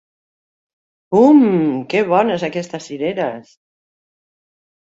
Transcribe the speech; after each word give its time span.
Hum, 1.19 1.43
que 1.93 2.03
bones, 2.13 2.47
aquestes 2.49 2.89
cireres! 2.93 3.55